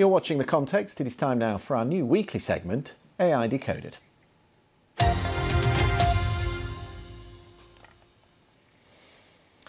[0.00, 0.98] You're watching The Context.
[1.02, 3.98] It is time now for our new weekly segment, AI Decoded.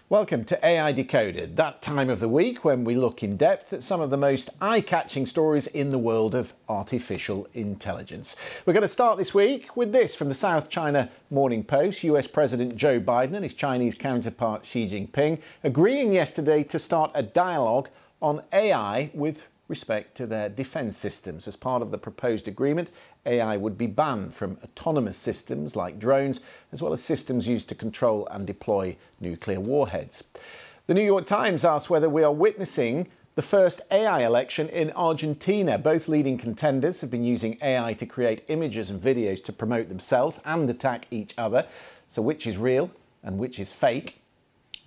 [0.07, 3.83] Welcome to AI Decoded, that time of the week when we look in depth at
[3.83, 8.37] some of the most eye catching stories in the world of artificial intelligence.
[8.65, 12.27] We're going to start this week with this from the South China Morning Post US
[12.27, 17.89] President Joe Biden and his Chinese counterpart Xi Jinping agreeing yesterday to start a dialogue
[18.21, 21.47] on AI with respect to their defence systems.
[21.47, 22.91] As part of the proposed agreement,
[23.25, 27.75] AI would be banned from autonomous systems like drones, as well as systems used to
[27.75, 30.23] control and deploy nuclear warheads.
[30.85, 35.77] The New York Times asks whether we are witnessing the first AI election in Argentina.
[35.77, 40.39] Both leading contenders have been using AI to create images and videos to promote themselves
[40.45, 41.65] and attack each other.
[42.09, 42.91] So, which is real
[43.23, 44.20] and which is fake?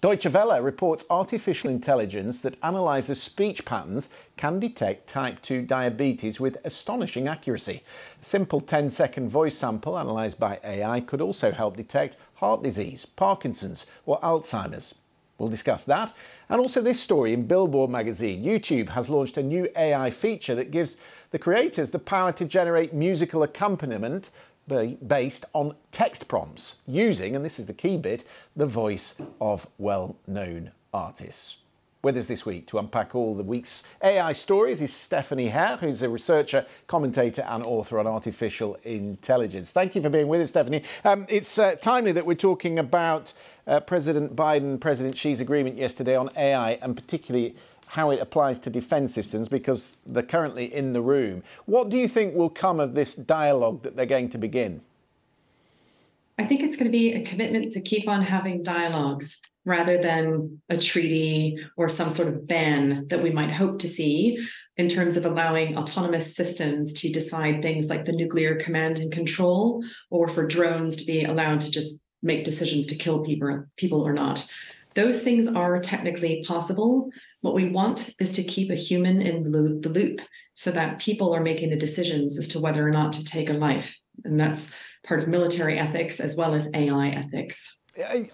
[0.04, 6.58] Deutsche Welle reports artificial intelligence that analyzes speech patterns can detect type 2 diabetes with
[6.62, 7.82] astonishing accuracy.
[8.20, 13.06] A simple 10 second voice sample analysed by AI could also help detect heart disease,
[13.06, 14.94] Parkinson's, or Alzheimer's.
[15.38, 16.12] We'll discuss that.
[16.50, 18.44] And also this story in Billboard magazine.
[18.44, 20.98] YouTube has launched a new AI feature that gives
[21.30, 24.28] the creators the power to generate musical accompaniment
[24.66, 28.24] based on text prompts using, and this is the key bit,
[28.56, 31.58] the voice of well known artists.
[32.02, 36.02] With us this week to unpack all the week's AI stories is Stephanie Hare, who's
[36.02, 39.72] a researcher, commentator, and author on artificial intelligence.
[39.72, 40.82] Thank you for being with us, Stephanie.
[41.02, 43.32] Um, it's uh, timely that we're talking about
[43.66, 47.56] uh, President Biden, President Xi's agreement yesterday on AI, and particularly
[47.94, 51.44] how it applies to defence systems because they're currently in the room.
[51.66, 54.80] What do you think will come of this dialogue that they're going to begin?
[56.36, 60.60] I think it's going to be a commitment to keep on having dialogues rather than
[60.68, 64.44] a treaty or some sort of ban that we might hope to see
[64.76, 69.84] in terms of allowing autonomous systems to decide things like the nuclear command and control
[70.10, 74.12] or for drones to be allowed to just make decisions to kill people people or
[74.12, 74.48] not
[74.94, 77.10] those things are technically possible.
[77.40, 80.20] What we want is to keep a human in the loop
[80.54, 83.54] so that people are making the decisions as to whether or not to take a
[83.54, 83.98] life.
[84.24, 84.70] And that's
[85.04, 87.76] part of military ethics as well as AI ethics.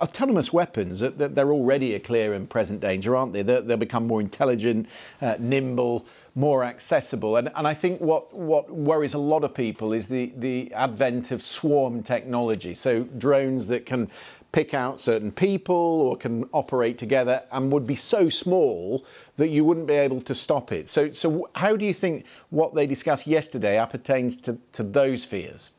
[0.00, 3.42] Autonomous weapons, they're already a clear and present danger, aren't they?
[3.42, 4.88] They'll become more intelligent,
[5.20, 7.36] uh, nimble, more accessible.
[7.36, 11.30] And, and I think what, what worries a lot of people is the, the advent
[11.30, 12.72] of swarm technology.
[12.72, 14.10] So drones that can
[14.52, 19.04] pick out certain people or can operate together and would be so small
[19.36, 20.88] that you wouldn't be able to stop it.
[20.88, 25.70] So, so how do you think what they discussed yesterday appertains to, to those fears?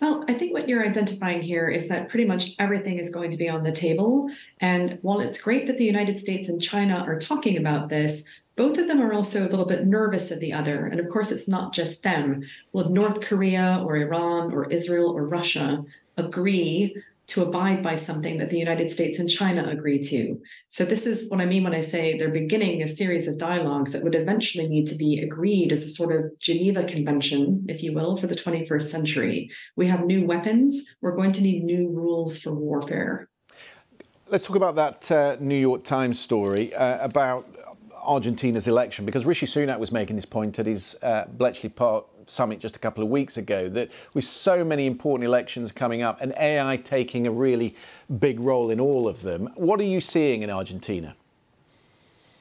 [0.00, 3.36] Well, I think what you're identifying here is that pretty much everything is going to
[3.36, 4.30] be on the table.
[4.58, 8.24] And while it's great that the United States and China are talking about this,
[8.56, 10.86] both of them are also a little bit nervous of the other.
[10.86, 12.42] And of course, it's not just them.
[12.72, 15.84] Will North Korea or Iran or Israel or Russia
[16.20, 16.94] agree
[17.30, 20.40] to abide by something that the United States and China agree to.
[20.68, 23.92] So, this is what I mean when I say they're beginning a series of dialogues
[23.92, 27.94] that would eventually need to be agreed as a sort of Geneva Convention, if you
[27.94, 29.50] will, for the 21st century.
[29.76, 33.28] We have new weapons, we're going to need new rules for warfare.
[34.28, 37.46] Let's talk about that uh, New York Times story uh, about
[38.02, 42.60] Argentina's election, because Rishi Sunak was making this point at his uh, Bletchley Park summit
[42.60, 46.32] just a couple of weeks ago that with so many important elections coming up and
[46.38, 47.74] AI taking a really
[48.18, 51.16] big role in all of them, what are you seeing in Argentina?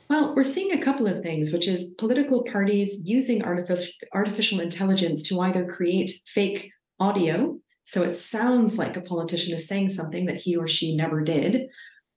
[0.10, 5.40] Well, we're seeing a couple of things, which is political parties using artificial intelligence to
[5.40, 10.56] either create fake audio, so it sounds like a politician is saying something that he
[10.56, 11.70] or she never did,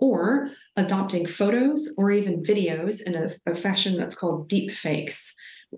[0.02, 5.32] or adopting photos or even videos in a, a fashion that's called deep fakes.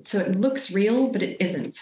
[0.04, 1.76] So it looks real, but it isn't.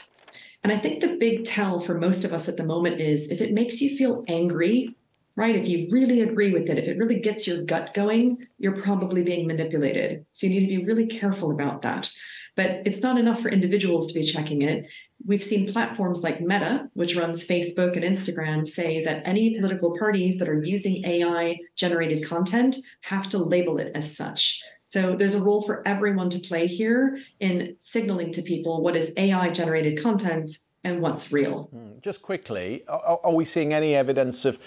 [0.65, 3.41] And I think the big tell for most of us at the moment is if
[3.41, 4.97] it makes you feel angry,
[5.37, 5.55] right?
[5.55, 9.23] If you really agree with it, if it really gets your gut going, you're probably
[9.23, 10.27] being manipulated.
[10.33, 12.11] So you need to be really careful about that.
[12.55, 14.87] But it's not enough for individuals to be checking it.
[15.25, 20.39] We've seen platforms like Meta, which runs Facebook and Instagram, say that any political parties
[20.39, 24.61] that are using AI generated content have to label it as such.
[24.85, 29.13] So there's a role for everyone to play here in signaling to people what is
[29.17, 30.51] AI generated content
[30.85, 31.71] and what's real.
[31.73, 34.59] Hmm, just quickly, are, are we seeing any evidence of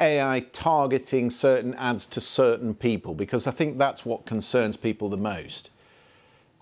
[0.00, 3.14] AI targeting certain ads to certain people?
[3.14, 5.70] Because I think that's what concerns people the most.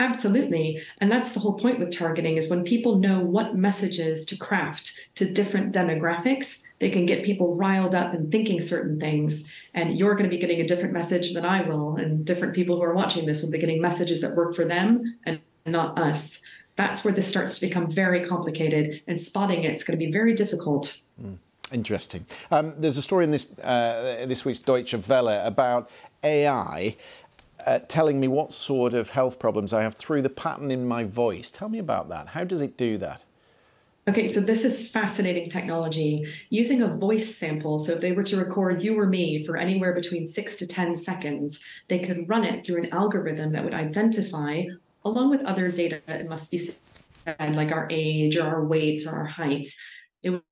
[0.04, 0.82] Absolutely.
[1.00, 4.98] And that's the whole point with targeting is when people know what messages to craft
[5.14, 9.44] to different demographics, they can get people riled up and thinking certain things.
[9.72, 11.96] And you're going to be getting a different message than I will.
[11.96, 15.18] And different people who are watching this will be getting messages that work for them
[15.24, 16.42] and not us,
[16.76, 20.34] that's where this starts to become very complicated and spotting it's going to be very
[20.34, 20.98] difficult.
[21.22, 21.38] Mm.
[21.72, 22.26] Interesting.
[22.50, 25.90] Um, there's a story in this uh, this week's Deutsche Welle about
[26.22, 26.96] AI
[27.66, 31.04] uh, telling me what sort of health problems I have through the pattern in my
[31.04, 31.50] voice.
[31.50, 32.28] Tell me about that.
[32.28, 33.24] How does it do that?
[34.06, 36.26] Okay, so this is fascinating technology.
[36.50, 39.94] Using a voice sample, so if they were to record you or me for anywhere
[39.94, 44.64] between six to 10 seconds, they could run it through an algorithm that would identify,
[45.06, 49.12] along with other data, it must be said, like our age or our weight or
[49.12, 49.68] our height.
[50.22, 50.42] It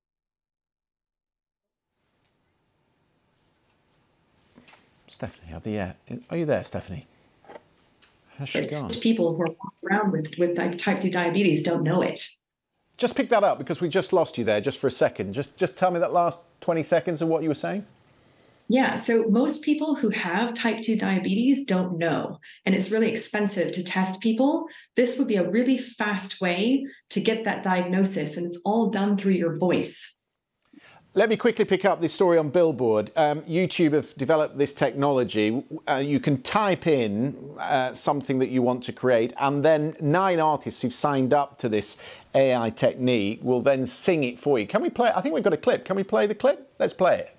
[5.13, 5.93] Stephanie, are, the, uh,
[6.31, 7.07] are you there, Stephanie?
[8.39, 8.85] How's she gone?
[8.85, 12.27] Most people who are walking around with, with type 2 diabetes don't know it.
[12.97, 15.35] Just pick that up because we just lost you there just for a second.
[15.35, 17.85] Just, just tell me that last 20 seconds of what you were saying.
[18.69, 23.73] Yeah, so most people who have type 2 diabetes don't know, and it's really expensive
[23.73, 24.65] to test people.
[24.97, 29.19] This would be a really fast way to get that diagnosis, and it's all done
[29.19, 30.15] through your voice.
[31.15, 33.13] Let me quickly pick up this story on Billboard.
[33.17, 35.63] Um, YouTube have developed this technology.
[35.87, 40.41] Uh, you can type in uh, something that you want to create, and then nine
[40.41, 41.99] artists who've signed up to this
[42.35, 44.67] AI technique will then sing it for you.
[44.67, 45.13] Can we play?
[45.15, 45.85] I think we've got a clip.
[45.85, 46.73] Can we play the clip?
[46.79, 47.37] Let's play it.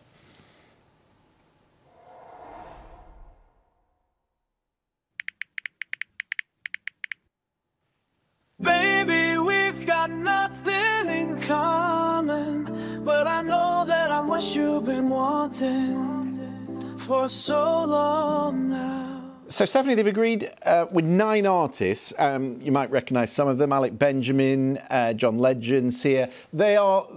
[14.83, 19.03] Been wanting for so long now.
[19.47, 22.13] So, Stephanie, they've agreed uh, with nine artists.
[22.17, 26.29] Um, you might recognise some of them Alec Benjamin, uh, John Legend, Sia.
[26.51, 27.07] They are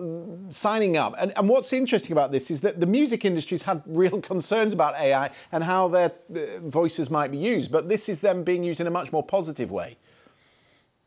[0.51, 1.15] signing up.
[1.19, 4.95] And, and, what's interesting about this is that the music industry's had real concerns about
[4.97, 7.73] AI and how their uh, voices might be used.
[7.73, 9.97] But this is them being used in a much more positive way.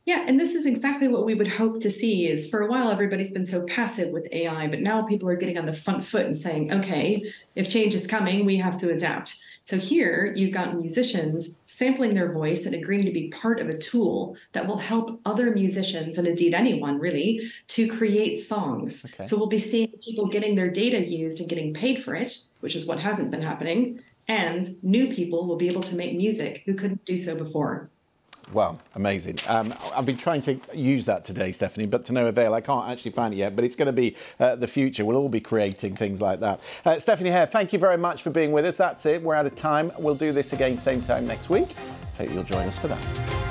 [0.06, 2.90] Yeah, and this is exactly what we would hope to see is for a while
[2.90, 6.25] everybody's been so passive with AI, but now people are getting on the front foot
[6.25, 9.38] and saying, okay, if change is coming, we have to adapt.
[9.66, 13.78] So here you've got musicians sampling their voice and agreeing to be part of a
[13.78, 19.06] tool that will help other musicians and indeed anyone really to create songs.
[19.06, 19.24] Okay.
[19.24, 22.75] So we'll be seeing people getting their data used and getting paid for it, which
[22.75, 24.01] is what hasn't been happening.
[24.28, 27.92] And new people will be able to make music who couldn't do so before.
[28.51, 29.38] Well, amazing.
[29.48, 32.54] Um, I've been trying to use that today, Stephanie, but to no avail.
[32.54, 35.06] I can't actually find it yet, but it's going to be uh, the future.
[35.06, 36.60] We'll all be creating things like that.
[36.84, 38.75] Uh, Stephanie Hare, thank you very much for being with us.
[38.75, 39.22] That's it.
[39.22, 39.92] We're out of time.
[40.00, 41.75] We'll do this again same time next week.
[42.18, 43.49] Hope you'll join us for that.